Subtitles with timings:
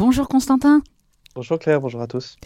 [0.00, 0.80] Bonjour Constantin.
[1.34, 2.36] Bonjour Claire, bonjour à tous.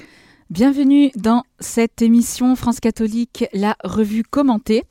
[0.51, 4.83] Bienvenue dans cette émission France catholique, la revue commentée.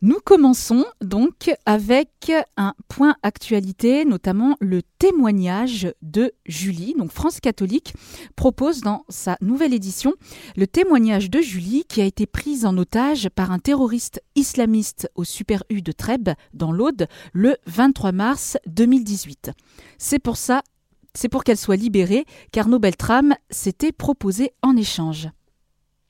[0.00, 6.94] Nous commençons donc avec un point actualité, notamment le témoignage de Julie.
[6.96, 7.92] Donc France catholique
[8.36, 10.12] propose dans sa nouvelle édition
[10.56, 15.24] le témoignage de Julie qui a été prise en otage par un terroriste islamiste au
[15.24, 19.50] Super U de Trèbes dans l'Aude le 23 mars 2018.
[19.98, 20.62] C'est pour ça,
[21.14, 25.28] c'est pour qu'elle soit libérée qu'Arnaud Beltrame s'était proposé en échange.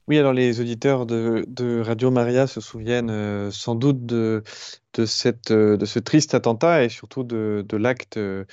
[0.07, 4.43] Oui, alors les auditeurs de, Radio Maria se souviennent euh, sans doute euh,
[4.93, 8.45] de ce triste attentat et surtout de, l'acte euh,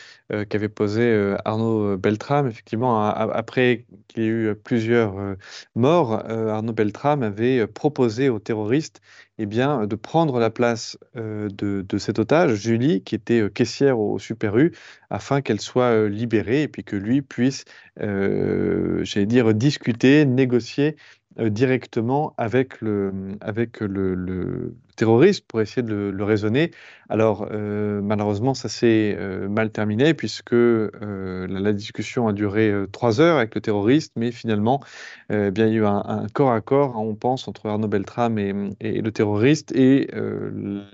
[0.50, 2.48] qu'avait posé Arnaud Beltrame.
[2.48, 5.36] Effectivement, après qu'il y ait eu plusieurs
[5.76, 9.02] morts, Arnaud Beltrame avait proposé aux terroristes
[9.38, 14.58] eh bien, de prendre la place de, cet otage, Julie, qui était caissière au Super
[14.58, 14.72] U,
[15.12, 17.66] afin qu'elle soit libérée et puis que lui puisse,
[17.98, 20.96] j'allais dire, discuter, négocier
[21.50, 26.72] directement avec le, avec le, le, terroriste pour essayer de le, raisonner.
[27.10, 33.38] Alors, euh, malheureusement, ça s'est euh, mal terminé puisque la, discussion a duré trois heures
[33.38, 34.82] avec le terroriste, mais finalement,
[35.30, 39.02] bien, il y a eu un, corps à corps, on pense, entre Arnaud Beltrame et,
[39.02, 39.72] le terroriste.
[39.74, 40.10] Et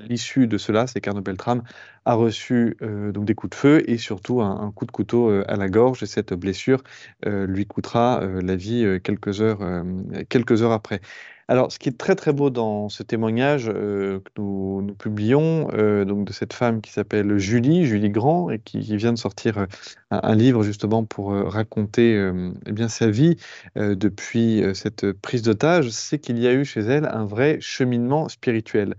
[0.08, 1.64] l'issue de cela, c'est qu'Arnaud Beltrame
[2.06, 5.56] a reçu donc des coups de feu et surtout un, un coup de couteau à
[5.56, 6.04] la gorge.
[6.04, 6.84] Et cette blessure
[7.26, 9.84] lui coûtera la vie quelques heures
[10.30, 11.02] quelques heures après.
[11.50, 16.04] Alors, ce qui est très très beau dans ce témoignage euh, que nous, publions, euh,
[16.04, 19.66] donc de cette femme qui s'appelle Julie, Julie Grand, et qui, vient de sortir euh,
[20.12, 22.32] un, livre justement pour raconter
[22.66, 23.38] eh bien sa vie
[23.76, 28.96] depuis cette prise d'otage, c'est qu'il y a eu chez elle un vrai cheminement spirituel.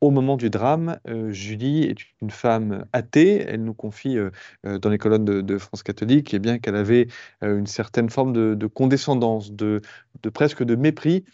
[0.00, 3.44] au moment du drame, Julie est une femme athée.
[3.48, 4.16] Elle nous confie
[4.64, 7.08] dans les colonnes de, France catholique, et eh bien qu'elle avait
[7.42, 9.82] une certaine forme de, de condescendance, de,
[10.32, 11.24] presque de mépris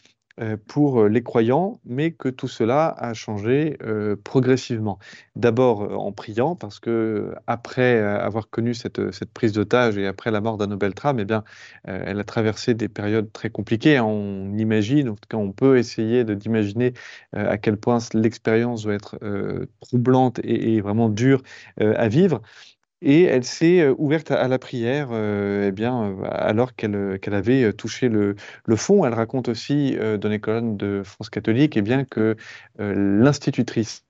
[0.67, 4.99] pour euh, les croyants, mais que tout cela a changé euh, progressivement.
[5.37, 10.41] D'abord en priant, parce que après avoir connu cette, cette prise d'otage et après la
[10.41, 11.45] mort d'Anne Beltrame, eh bien,
[11.85, 13.99] elle a traversé des périodes très compliquées.
[14.01, 16.93] On imagine, en tout cas, on peut essayer d'imaginer
[17.33, 19.19] à quel point l'expérience doit être
[19.81, 21.43] troublante et, vraiment dure
[21.79, 22.43] à vivre
[23.03, 28.37] et elle s'est ouverte à, la prière eh bien, alors qu'elle avait touché le,
[28.77, 29.05] fond.
[29.05, 32.37] Elle raconte aussi dans les colonnes de France catholique eh bien, que
[32.79, 34.05] l'institutrice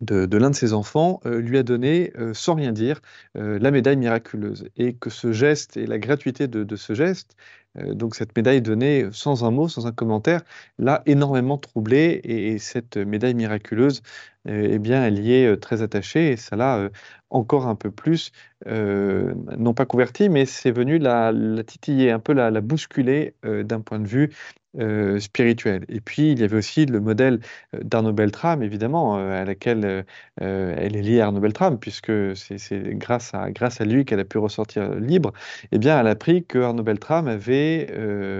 [0.00, 3.00] de, l'un de ses enfants lui a donné, sans rien dire,
[3.34, 4.68] la médaille miraculeuse.
[4.76, 7.36] Et que ce geste et la gratuité de ce geste,
[7.76, 10.42] donc cette médaille donnée sans un mot, sans un commentaire,
[10.78, 12.20] l'a énormément troublée.
[12.24, 14.02] Et, et, cette médaille miraculeuse,
[14.46, 16.90] eh bien, elle y est très attachée et ça l'a
[17.34, 18.30] encore un peu plus,
[18.68, 21.32] euh, non pas converti, mais c'est venu la,
[21.66, 24.30] titiller, un peu la, bousculer euh, d'un point de vue
[24.78, 25.84] euh, spirituel.
[25.88, 27.40] Et puis, il y avait aussi le modèle
[27.72, 30.04] d'Arnaud Beltrame, évidemment, à laquelle
[30.40, 34.24] elle est liée à Arnaud Beltrame, puisque c'est grâce à, grâce à lui qu'elle a
[34.24, 35.32] pu ressortir libre.
[35.72, 37.63] Eh bien, elle a appris que Arnaud Beltrame avait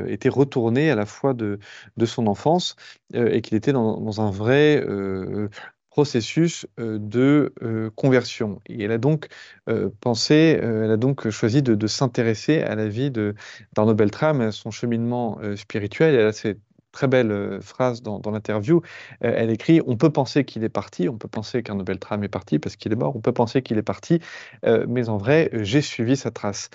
[0.09, 1.59] été retourné à la fois de,
[1.97, 2.77] de son enfance
[3.13, 4.83] et qu'il était dans, un vrai
[5.95, 8.61] processus euh, de euh, conversion.
[8.67, 9.29] Et elle a donc
[9.69, 14.73] euh, pensé, elle a donc choisi de, s'intéresser à la vie d'Arnaud Beltrame, à son
[14.73, 16.17] cheminement spirituel.
[16.17, 16.59] Elle a cette
[16.91, 18.83] très belle phrase dans, l'interview.
[19.21, 22.59] elle écrit On peut penser qu'il est parti, on peut penser qu'Arnaud Beltrame est parti
[22.59, 24.21] parce qu'il est mort, on peut penser qu'il est parti,
[24.65, 26.71] mais en vrai, j'ai suivi sa trace.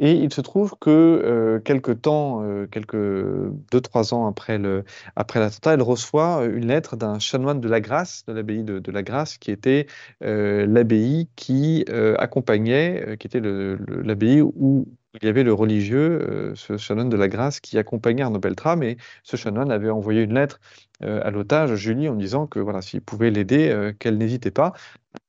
[0.00, 5.74] Et il se trouve que euh, quelques temps, euh, quelques deux trois ans après l'attentat,
[5.74, 9.52] elle reçoit une lettre d'un chanoine de la Grâce, de l'abbaye de, la Grâce, qui
[9.52, 9.86] était
[10.24, 11.84] euh, l'abbaye qui
[12.18, 14.88] accompagnait, qui était l'abbaye où
[15.22, 18.96] il y avait le religieux, ce chanoine de la Grâce, qui accompagnait Arnaud Beltrame, et
[19.22, 20.60] ce chanoine avait envoyé une lettre
[21.00, 24.72] à l'otage Julie en disant que voilà, s'il pouvait l'aider, qu'elle n'hésitait pas.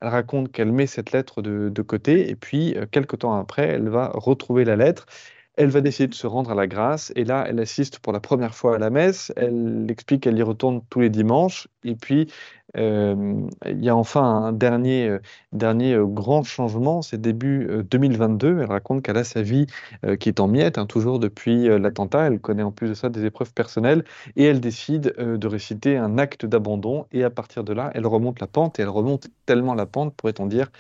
[0.01, 3.89] Elle raconte qu'elle met cette lettre de, côté et puis, euh, quelques temps après, elle
[3.89, 5.05] va retrouver la lettre.
[5.57, 8.19] Elle va décider de se rendre à la grâce et là, elle assiste pour la
[8.19, 9.31] première fois à la messe.
[9.37, 12.27] Elle explique qu'elle y retourne tous les dimanches et puis
[12.73, 15.19] il y a enfin un dernier, euh,
[15.53, 18.59] dernier euh, grand changement, c'est début 2022.
[18.61, 19.67] Elle raconte qu'elle a sa vie
[20.19, 22.27] qui est en miettes, hein, toujours depuis l'attentat.
[22.27, 24.03] Elle connaît en plus de ça des épreuves personnelles
[24.35, 27.05] et elle décide de réciter un acte d'abandon.
[27.11, 30.15] Et à partir de là, elle remonte la pente et elle remonte tellement la pente,
[30.15, 30.71] pourrait-on dire,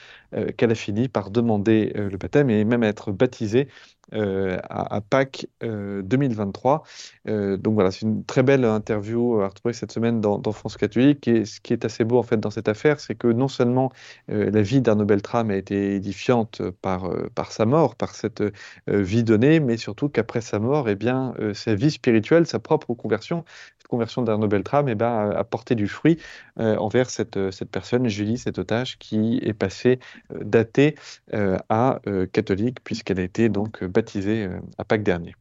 [0.57, 3.67] qu'elle a fini par demander le baptême et même être baptisée
[4.11, 6.83] à, Pâques 2023.
[7.25, 11.27] donc voilà, c'est une très belle interview à retrouver cette semaine dans, dans France catholique.
[11.27, 13.91] Et ce qui est assez beau en fait dans cette affaire, c'est que non seulement
[14.27, 18.43] la vie d'Arnaud Beltrame a été édifiante par, par sa mort, par cette
[18.87, 23.45] vie donnée, mais surtout qu'après sa mort, eh bien, sa vie spirituelle, sa propre conversion,
[23.77, 26.19] cette conversion d'Arnaud Beltrame, eh ben, a porté du fruit
[26.57, 29.99] envers cette, cette personne, Julie, cet otage, qui est passée
[30.33, 30.95] d'athée
[31.31, 31.99] à
[32.33, 35.35] catholique, puisqu'elle a été donc baptisée à Pâques dernier.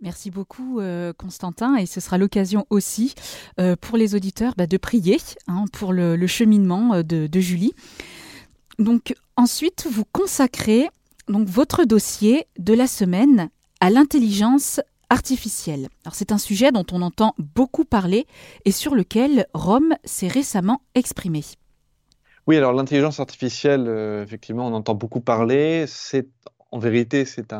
[0.00, 3.14] Merci beaucoup euh, Constantin et ce sera l'occasion aussi
[3.58, 5.18] euh, pour les auditeurs bah, de prier
[5.48, 7.72] hein, pour le, cheminement euh, de, Julie.
[8.78, 10.88] Donc ensuite vous consacrez
[11.26, 13.50] donc votre dossier de la semaine
[13.80, 14.80] à l'intelligence
[15.10, 15.88] artificielle.
[16.04, 18.26] Alors c'est un sujet dont on entend beaucoup parler
[18.64, 21.42] et sur lequel Rome s'est récemment exprimé.
[22.46, 23.88] Oui, alors l'intelligence artificielle,
[24.24, 25.84] effectivement, on entend beaucoup parler.
[25.86, 26.28] C'est
[26.70, 27.54] en vérité, c'est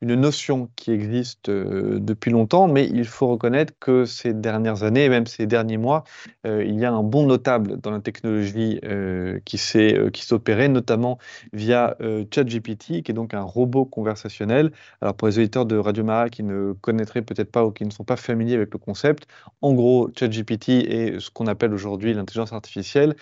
[0.00, 5.04] une notion qui existe euh, depuis longtemps, mais il faut reconnaître que ces dernières années,
[5.04, 6.04] et même ces derniers mois,
[6.46, 9.98] euh, il y a un bond notable dans la technologie euh, qui s'est
[10.30, 11.18] opéré, notamment
[11.52, 11.96] via
[12.32, 14.72] ChatGPT, qui est donc un robot conversationnel.
[15.00, 17.90] Alors pour les auditeurs de Radio Mara qui ne connaîtraient peut-être pas ou qui ne
[17.90, 19.26] sont pas familiers avec le concept,
[19.60, 23.16] en gros, ChatGPT est ce qu'on appelle aujourd'hui l'intelligence artificielle.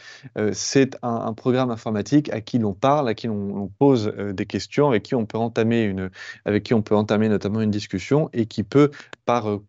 [0.53, 5.05] c'est un, programme informatique à qui l'on parle, à qui l'on pose des questions, avec
[5.05, 6.11] qui on entamer une,
[6.45, 8.91] avec qui on peut entamer notamment une discussion et qui peut,
[9.25, 9.65] par euh,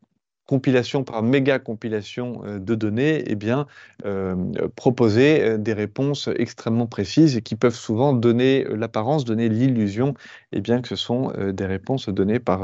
[0.45, 3.67] compilation, par méga compilation euh, de données, eh bien,
[4.05, 4.35] euh,
[4.75, 10.13] proposer des réponses extrêmement précises et qui peuvent souvent donner l'apparence, donner l'illusion
[10.51, 12.63] eh bien, que ce sont des réponses données par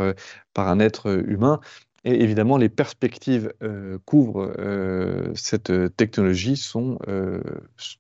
[0.56, 1.60] un être humain.
[2.08, 7.42] Et évidemment, les perspectives euh, couvrent euh, cette technologie sont euh,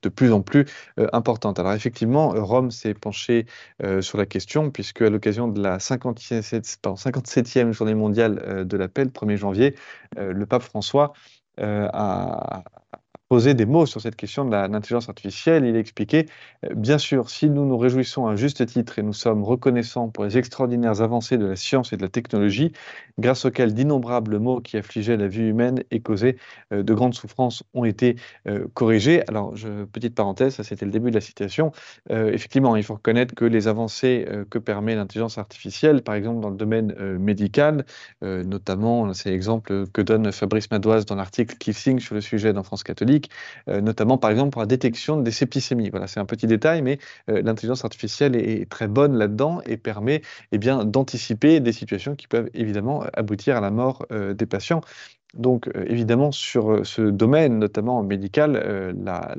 [0.02, 0.64] de plus en plus
[1.12, 1.60] importantes.
[1.60, 3.48] Alors effectivement, Rome s'est penché
[4.00, 9.10] sur la question, puisque à l'occasion de la 57e journée mondiale de la paix, le
[9.10, 9.76] 1er janvier,
[10.16, 11.12] le pape François
[11.58, 12.64] a
[13.30, 15.66] poser des mots sur cette question de l'intelligence artificielle.
[15.66, 16.28] Il expliquait,
[16.66, 20.24] euh, bien sûr, si nous nous réjouissons à juste titre et nous sommes reconnaissants pour
[20.24, 22.72] les extraordinaires avancées de la science et de la technologie,
[23.20, 26.38] grâce auxquelles d'innombrables maux qui affligeaient la vie humaine et causaient
[26.72, 28.16] euh, de grandes souffrances ont été
[28.48, 29.24] euh, corrigés.
[29.28, 29.54] Alors,
[29.92, 31.72] petite parenthèse, ça c'était le début de la citation.
[32.10, 36.56] effectivement, il faut reconnaître que les avancées que permet l'intelligence artificielle, par exemple dans le
[36.56, 37.86] domaine médical,
[38.22, 42.64] notamment, c'est l'exemple que donne Fabrice Madoise dans l'article qui signe sur le sujet dans
[42.64, 43.17] France catholique,
[43.70, 45.90] euh, notamment par exemple pour la détection des septicémies.
[45.90, 47.00] Voilà, c'est un petit détail, mais
[47.30, 50.22] euh, l'intelligence artificielle est, très bonne là-dedans et permet
[50.52, 54.82] eh d'anticiper des situations qui peuvent évidemment aboutir à la mort euh, des patients.
[55.34, 58.54] Donc, évidemment, sur ce domaine, notamment médical,
[59.04, 59.36] la,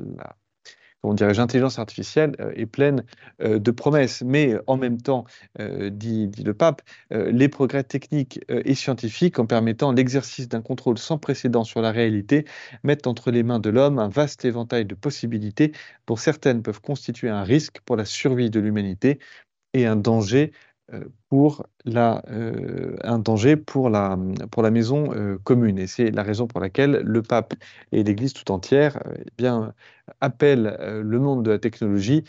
[1.01, 3.03] comment dirais-je, l'intelligence artificielle euh, est pleine
[3.41, 4.21] euh, de promesses.
[4.21, 5.25] Mais en même temps,
[5.59, 6.81] euh, dit, dit, le pape,
[7.11, 12.45] les progrès techniques et scientifiques, en permettant l'exercice d'un contrôle sans précédent sur la réalité,
[12.83, 15.71] mettent entre les mains de l'homme un vaste éventail de possibilités,
[16.07, 19.19] dont certaines peuvent constituer un risque pour la survie de l'humanité
[19.73, 20.68] et un danger euh,
[21.29, 24.17] pour la, euh, un danger pour la,
[24.51, 25.77] pour la maison euh, commune.
[25.77, 27.53] Et c'est la raison pour laquelle le pape
[27.91, 29.73] et l'Église tout entière eh bien,
[30.21, 32.23] appellent le monde de la technologie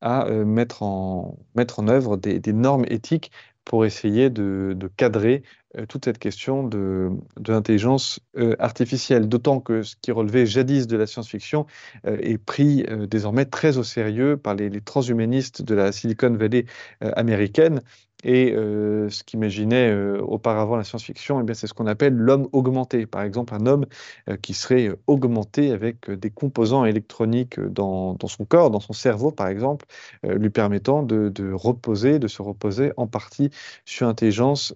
[0.00, 3.30] à mettre, en, mettre en œuvre des, normes éthiques
[3.64, 5.42] pour essayer de, cadrer
[5.88, 7.10] toute cette question de,
[7.46, 8.20] l'intelligence
[8.58, 9.28] artificielle.
[9.28, 11.66] D'autant que ce qui relevait jadis de la science-fiction
[12.04, 16.66] est pris désormais très au sérieux par les transhumanistes de la Silicon Valley
[17.00, 17.80] américaine
[18.26, 23.06] et euh, ce qu'imaginait euh, auparavant la science-fiction, eh c'est ce qu'on appelle l'homme augmenté.
[23.06, 23.86] Par exemple, un homme
[24.28, 29.46] euh, qui serait augmenté avec des composants électroniques dans, son corps, dans son cerveau, par
[29.46, 29.86] exemple,
[30.24, 33.50] lui permettant de, de, reposer, de se reposer en partie
[33.84, 34.74] sur intelligence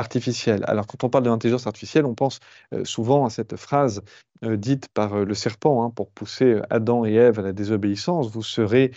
[0.00, 0.64] artificielle.
[0.66, 2.40] Alors, quand on parle de l'intelligence artificielle, on pense
[2.84, 4.02] souvent à cette phrase
[4.42, 7.52] euh, dite par euh, le serpent hein, pour pousser euh, Adam et Ève à la
[7.52, 8.92] désobéissance, vous serez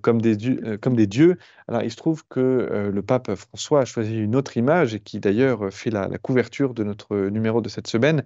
[0.00, 1.38] comme, des dieux, comme des dieux.
[1.68, 5.20] Alors il se trouve que le pape François a choisi une autre image et qui
[5.20, 8.24] d'ailleurs fait la, couverture de notre numéro de cette semaine.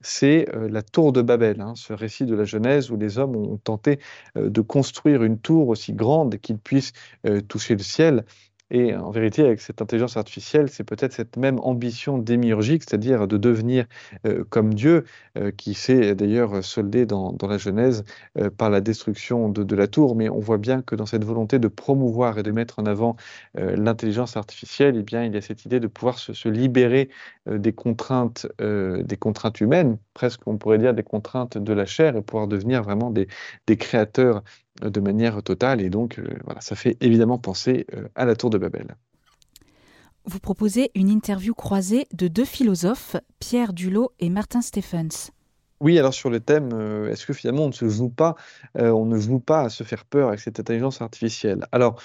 [0.00, 3.56] C'est la tour de Babel, hein, ce récit de la Genèse où les hommes ont
[3.56, 3.98] tenté
[4.36, 6.92] de construire une tour aussi grande qu'ils puissent
[7.48, 8.24] toucher le ciel.
[8.70, 13.36] Et en vérité, avec cette intelligence artificielle, c'est peut-être cette même ambition démiurgique, c'est-à-dire de
[13.36, 13.86] devenir
[14.26, 15.04] euh, comme Dieu,
[15.38, 18.04] euh, qui s'est d'ailleurs soldé dans, la Genèse
[18.38, 20.16] euh, par la destruction de, la tour.
[20.16, 23.16] Mais on voit bien que dans cette volonté de promouvoir et de mettre en avant
[23.54, 27.08] l'intelligence artificielle, eh bien, il y a cette idée de pouvoir se, libérer
[27.46, 28.46] des contraintes,
[29.60, 33.76] humaines, presque on pourrait dire des contraintes de la chair, et pouvoir devenir vraiment des
[33.76, 34.42] créateurs
[34.80, 35.80] de manière totale.
[35.80, 38.96] Et donc, euh, voilà, ça fait évidemment penser euh, à la tour de Babel.
[40.24, 45.30] Vous proposez une interview croisée de deux philosophes, Pierre Dulot et Martin Stephens.
[45.80, 48.34] Oui, alors sur le thème, euh, est-ce que finalement on ne se joue pas,
[48.78, 51.66] euh, on ne joue pas à se faire peur avec cette intelligence artificielle?
[51.70, 52.00] Alors,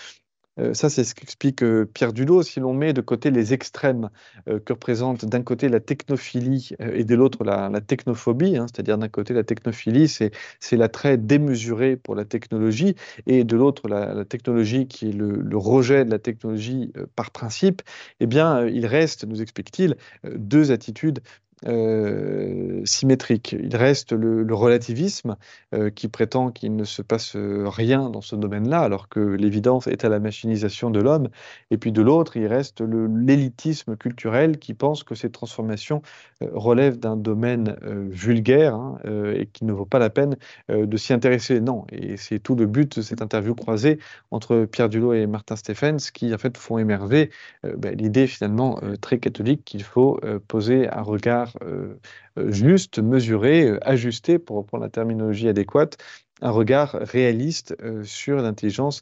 [0.60, 2.44] euh, ça, c'est ce qu'explique euh, Pierre Dulot.
[2.44, 4.10] Si l'on met de côté les extrêmes
[4.50, 9.08] euh, que représentent d'un côté la technophilie et de l'autre la, technophobie, hein, c'est-à-dire d'un
[9.08, 10.32] côté la technophilie, c'est,
[10.72, 12.96] l'attrait démesuré pour la technologie,
[13.28, 17.32] et de l'autre la, la technologie qui est le, le rejet de la technologie par
[17.32, 17.82] principe,
[18.20, 21.20] eh bien, il reste, nous explique-t-il, deux attitudes
[21.68, 23.56] euh, symétrique.
[23.60, 25.38] Il reste le, relativisme
[25.74, 30.06] euh, qui prétend qu'il ne se passe rien dans ce domaine-là, alors que l'évidence est
[30.06, 31.30] à la machinisation de l'homme.
[31.70, 36.02] Et puis de l'autre, il reste l'élitisme culturel qui pense que ces transformations
[36.42, 40.36] euh, relèvent d'un domaine euh, vulgaire hein, euh, et qui ne vaut pas la peine
[40.70, 41.60] de s'y intéresser.
[41.60, 44.00] Non, et c'est tout le but de cette interview croisée
[44.32, 47.30] entre Pierre Dulot et Martin Stephens qui en fait font émerger
[47.64, 52.00] ben, l'idée finalement très catholique qu'il faut poser un regard euh,
[52.38, 55.98] euh, juste, mesuré, euh, ajusté, pour reprendre la terminologie adéquate,
[56.42, 59.02] un regard réaliste sur l'intelligence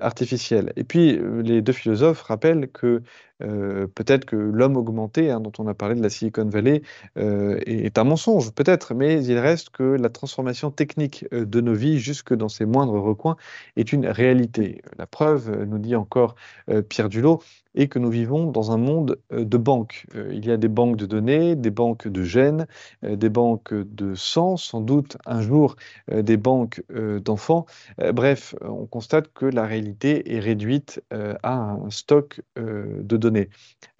[0.00, 0.72] artificielle.
[0.76, 3.02] Et puis, les deux philosophes rappellent que
[3.38, 6.82] peut-être que l'homme augmenté, hein, dont on a parlé de la Silicon Valley,
[7.16, 12.34] est, un mensonge, peut-être, mais il reste que la transformation technique de nos vies, jusque
[12.34, 13.36] dans ses moindres recoins,
[13.76, 14.82] est une réalité.
[14.98, 16.34] La preuve, nous dit encore
[16.88, 17.40] Pierre Dulot,
[17.78, 20.06] et que nous vivons dans un monde euh, de banques.
[20.14, 22.66] Euh, il y a des banques de données, des banques de gènes,
[23.04, 25.76] euh, des banques de sang, sans doute un jour
[26.10, 26.82] des banques
[27.24, 27.66] d'enfants.
[28.12, 33.48] Bref, on constate que la réalité est réduite à un stock de données.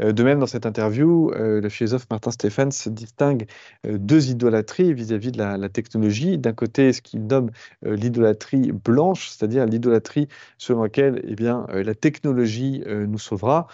[0.01, 3.47] De même, dans cette interview, le philosophe Martin Stephens distingue
[3.85, 6.39] deux idolâtries vis-à-vis de la, technologie.
[6.39, 7.51] D'un côté, ce qu'il nomme
[7.83, 13.69] l'idolâtrie blanche, c'est-à-dire l'idolâtrie selon laquelle eh bien, la technologie nous sauvera.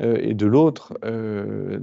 [0.00, 1.78] Euh, et de l'autre, euh,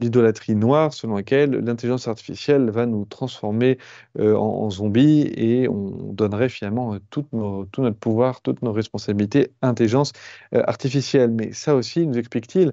[0.00, 3.78] l'idolâtrie noire selon laquelle l'intelligence artificielle va nous transformer
[4.18, 7.24] euh, en, zombies et on donnerait finalement tout,
[7.72, 10.12] tout, notre pouvoir, toutes nos responsabilités à l'intelligence
[10.52, 11.30] artificielle.
[11.30, 12.72] Mais ça aussi, nous explique-t-il,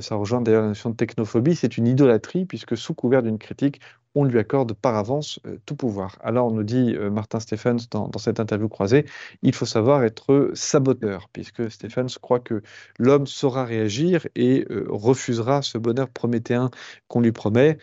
[0.00, 3.80] ça rejoint d'ailleurs la notion de technophobie, c'est une idolâtrie puisque sous couvert d'une critique,
[4.14, 6.18] on lui accorde par avance euh, tout pouvoir.
[6.22, 9.06] Alors, on nous dit euh, Martin Stephens dans, cette interview croisée,
[9.42, 12.62] il faut savoir être saboteur, puisque Stephens croit que
[12.98, 16.70] l'homme saura réagir et euh, refusera ce bonheur prométhéen
[17.08, 17.78] qu'on lui promet.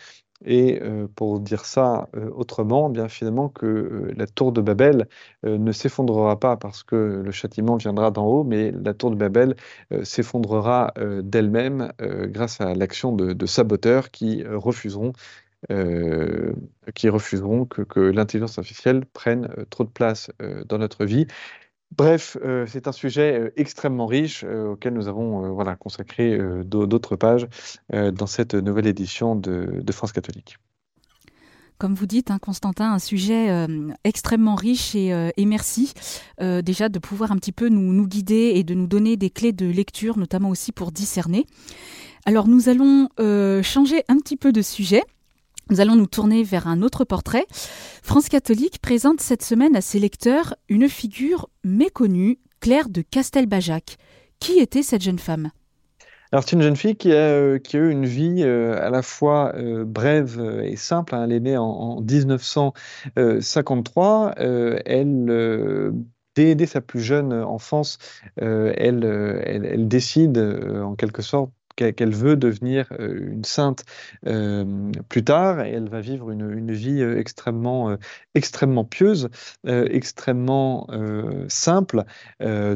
[0.45, 0.79] Et
[1.17, 5.09] pour dire ça autrement, eh bien finalement que la tour de Babel
[5.43, 9.57] ne s'effondrera pas parce que le châtiment viendra d'en haut, mais la tour de Babel
[10.03, 10.93] s'effondrera
[11.23, 15.11] d'elle-même grâce à l'action de, saboteurs qui refuseront
[15.69, 16.53] euh,
[16.95, 21.27] qui refuseront que, l'intelligence artificielle prenne euh, trop de place euh, dans notre vie.
[21.97, 22.37] Bref,
[22.67, 27.47] c'est un sujet extrêmement riche auquel nous avons voilà, consacré d'autres pages
[27.91, 30.59] dans cette nouvelle édition de, France catholique.
[31.79, 33.65] Comme vous dites, hein, Constantin, un sujet
[34.03, 35.95] extrêmement riche et, merci
[36.39, 39.51] déjà de pouvoir un petit peu nous, nous, guider et de nous donner des clés
[39.51, 41.47] de lecture, notamment aussi pour discerner.
[42.27, 43.09] Alors nous allons
[43.63, 45.01] changer un petit peu de sujet
[45.69, 47.45] nous allons nous tourner vers un autre portrait.
[48.03, 53.97] France catholique présente cette semaine à ses lecteurs une figure méconnue, Claire de Castelbajac.
[54.39, 55.51] Qui était cette jeune femme?
[56.31, 59.51] Alors c'est une jeune fille qui a, euh, eu une vie euh, à la fois
[59.55, 61.15] euh, brève et simple.
[61.15, 61.23] Hein.
[61.25, 64.35] Elle est née en, 1953.
[64.37, 65.91] elle
[66.35, 67.97] dès, sa plus jeune enfance,
[68.37, 73.85] elle, décide en quelque sorte qu'elle veut devenir euh, une sainte
[74.27, 77.97] euh, plus tard et elle va vivre une, vie euh, extrêmement,
[78.35, 79.29] extrêmement pieuse,
[79.65, 80.87] extrêmement
[81.47, 82.03] simple,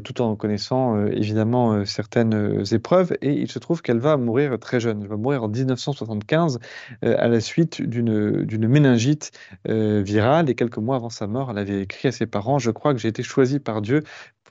[0.03, 3.15] tout en connaissant évidemment certaines épreuves.
[3.21, 5.01] Et il se trouve qu'elle va mourir très jeune.
[5.01, 6.59] Elle va mourir en 1975
[7.01, 9.31] à la suite d'une méningite
[9.65, 10.49] virale.
[10.49, 12.99] Et quelques mois avant sa mort, elle avait écrit à ses parents Je crois que
[12.99, 14.03] j'ai été choisie par Dieu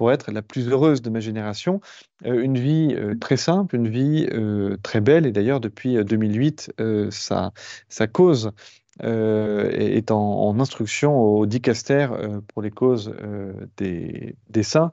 [0.03, 1.81] pour être la plus heureuse de ma génération.
[2.27, 5.27] Euh, une vie euh, très simple, une vie euh, très belle.
[5.27, 6.73] Et d'ailleurs, depuis 2008,
[7.11, 7.53] sa,
[8.13, 8.51] cause
[8.99, 12.09] est en, instruction au dicaster
[12.49, 13.15] pour les causes
[13.77, 14.91] des, des, saints.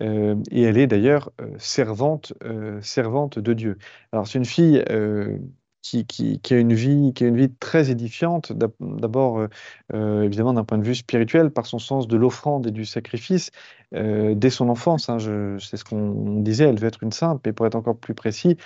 [0.00, 2.32] et elle est d'ailleurs servante,
[2.82, 3.78] servante de Dieu.
[4.12, 4.80] Alors, c'est une fille
[5.82, 9.46] qui, qui, qui, a une vie, qui a une vie très édifiante, d'abord
[9.92, 13.50] évidemment d'un point de vue spirituel, par son sens de l'offrande et du sacrifice,
[13.92, 15.08] dès son enfance.
[15.08, 15.18] Hein.
[15.60, 18.56] C'est ce qu'on disait, elle veut être une sainte, mais pour être encore plus précis,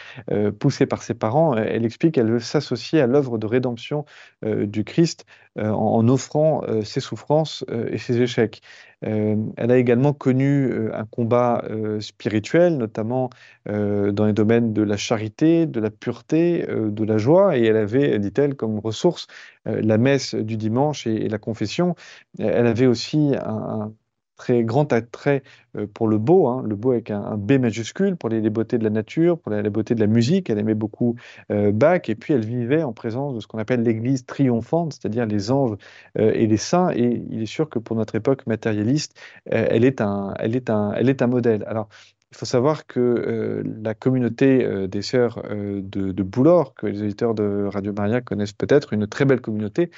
[0.58, 4.04] poussée par ses parents, elle explique qu'elle veut s'associer à l'œuvre de rédemption
[4.44, 5.24] du Christ
[5.58, 8.60] en, offrant ses souffrances et ses échecs.
[9.00, 11.64] elle a également connu un combat
[12.00, 13.30] spirituel, notamment
[13.66, 18.18] dans les domaines de la charité, de la pureté, de la joie, et elle avait,
[18.18, 19.26] dit-elle, comme ressource
[19.64, 21.94] la messe du dimanche et, la confession.
[22.38, 23.92] Elle avait aussi un
[24.36, 25.42] très grand attrait
[25.76, 28.84] euh, pour le beau, hein, le beau avec un, B majuscule, pour les, beautés de
[28.84, 30.50] la nature, pour la, beauté de la musique.
[30.50, 31.16] Elle aimait beaucoup
[31.50, 35.26] euh, Bach, et puis elle vivait en présence de ce qu'on appelle l'Église triomphante, c'est-à-dire
[35.26, 35.76] les anges
[36.18, 36.90] euh, et les saints.
[36.94, 40.92] Et il est sûr que pour notre époque matérialiste, elle, est un, elle, est un,
[40.92, 41.64] elle est un modèle.
[41.66, 41.88] Alors,
[42.32, 47.68] il faut savoir que la communauté des sœurs de, de, Boulor, que les auditeurs de
[47.72, 49.90] Radio Maria connaissent peut-être, une très belle communauté,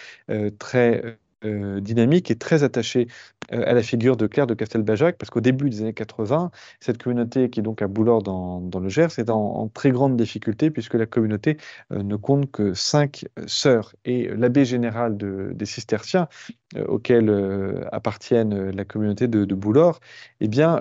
[0.59, 3.07] très euh, dynamique et très attachée
[3.53, 7.01] euh, à la figure de Claire de Castelbajac, parce qu'au début des années 80, cette
[7.01, 10.95] communauté qui est donc à Boulor dans, le Gers est en, très grande difficulté, puisque
[10.95, 11.57] la communauté
[11.93, 13.95] euh, ne compte que cinq sœurs.
[14.05, 16.29] Et l'abbé général des cisterciens,
[16.87, 17.31] auquel
[17.93, 19.57] appartiennent la communauté de, de
[20.41, 20.81] eh bien,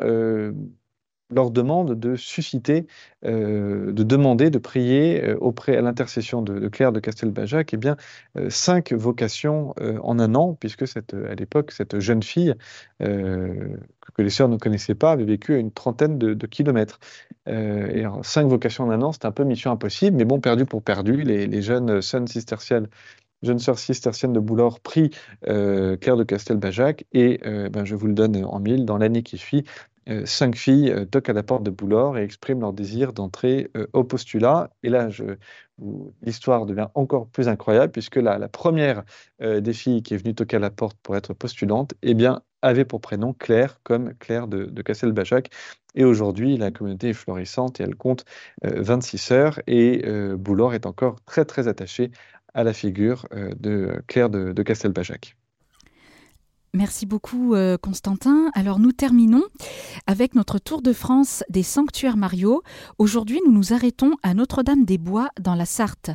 [1.29, 2.87] leur demande de susciter,
[3.25, 7.97] euh, de demander, de prier euh, auprès à l'intercession de, Claire de Castelbajac, eh bien
[8.37, 12.53] euh, cinq vocations en un an, puisque cette, à l'époque cette jeune fille
[12.99, 16.99] que les sœurs ne connaissaient pas avait vécu à une trentaine de, kilomètres.
[17.47, 20.81] et cinq vocations en un an, c'est un peu mission impossible, mais bon, perdu pour
[20.81, 22.87] perdu, les, jeunes sœurs cisterciennes
[24.33, 25.11] de Boulor prie
[25.43, 29.65] Claire de Castelbajac et ben, je vous le donne en mille, dans l'année qui suit,
[29.65, 33.69] euh, cinq filles euh, toquent à la porte de Boulor et expriment leur désir d'entrer
[33.75, 34.69] euh, au postulat.
[34.83, 35.09] Et là,
[36.21, 39.03] l'histoire devient encore plus incroyable puisque la, première
[39.39, 42.15] des filles qui est venue toquer à la porte pour être postulante, eh
[42.63, 45.49] avait pour prénom Claire, comme Claire de, de Castelbajac.
[45.93, 48.25] Et aujourd'hui, la communauté est florissante et elle compte
[48.63, 49.59] 26 sœurs.
[49.67, 50.03] Et
[50.35, 52.11] Boulor est encore très, très attaché
[52.55, 55.35] à la figure de Claire de, de Castelbajac.
[56.77, 58.51] Merci beaucoup euh, Constantin.
[58.53, 59.41] Alors nous terminons
[60.05, 62.61] avec notre tour de France des sanctuaires Mario.
[62.99, 66.11] Aujourd'hui nous nous arrêtons à Notre-Dame-des-Bois dans la Sarthe.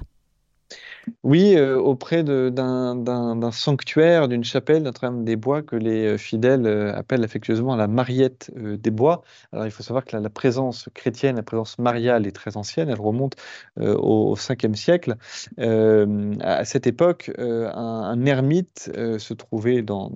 [1.25, 6.95] Oui, euh, auprès d'un sanctuaire, d'une chapelle Notre-Dame des Bois que les euh, fidèles euh,
[6.95, 9.23] appellent affectueusement la Mariette des Bois.
[9.53, 13.01] Alors il faut savoir que la, présence chrétienne, la présence mariale est très ancienne, elle
[13.01, 13.37] remonte
[13.81, 15.17] au, 5e siècle.
[15.59, 20.13] à cette époque, un, ermite se trouvait dans,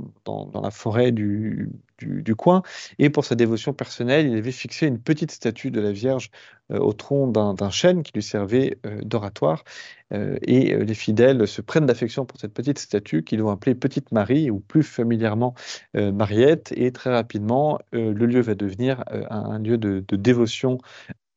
[0.62, 2.62] la forêt du, du, coin.
[2.98, 6.30] Et pour sa dévotion personnelle, il avait fixé une petite statue de la Vierge
[6.70, 9.64] euh, au tronc d'un chêne qui lui servait euh, d'oratoire.
[10.12, 14.12] Euh, et les fidèles se prennent d'affection pour cette petite statue qu'ils vont appeler Petite
[14.12, 15.54] Marie ou plus familièrement
[15.94, 16.72] Mariette.
[16.76, 20.78] Et très rapidement, le lieu va devenir un, lieu de, de dévotion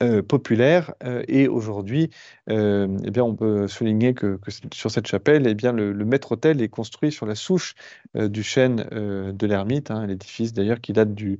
[0.01, 0.93] euh, populaire.
[1.03, 2.09] Euh, et aujourd'hui,
[2.49, 4.39] euh, eh bien, on peut souligner que,
[4.73, 7.75] sur cette chapelle, eh bien, le, maître-autel est construit sur la souche
[8.15, 11.38] du chêne de l'ermite, hein, l'édifice d'ailleurs qui date du,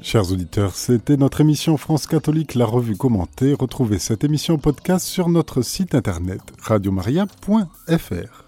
[0.00, 3.54] Chers auditeurs, c'était notre émission France Catholique, la revue commentée.
[3.58, 8.44] Retrouvez cette émission podcast sur notre site internet radiomaria.fr.